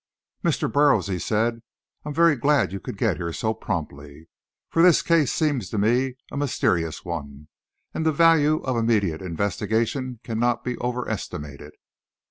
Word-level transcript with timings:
"Mr. 0.43 0.67
Burroughs," 0.67 1.05
he 1.09 1.19
said, 1.19 1.61
"I'm 2.05 2.13
very 2.15 2.35
glad 2.35 2.73
you 2.73 2.79
could 2.79 2.97
get 2.97 3.17
here 3.17 3.31
so 3.31 3.53
promptly; 3.53 4.29
for 4.67 4.81
the 4.81 4.99
case 5.05 5.31
seems 5.31 5.69
to 5.69 5.77
me 5.77 6.15
a 6.31 6.37
mysterious 6.37 7.05
one, 7.05 7.49
and 7.93 8.03
the 8.03 8.11
value 8.11 8.63
of 8.63 8.75
immediate 8.77 9.21
investigation 9.21 10.19
cannot 10.23 10.63
be 10.63 10.75
overestimated." 10.79 11.73